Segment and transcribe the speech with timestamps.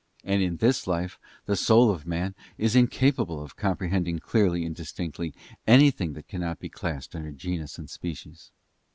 [0.23, 5.31] And in this life the soul of man is incapable of comprehending clearly and distinctly
[5.67, 8.49] anything that cannot be classed under genus and species.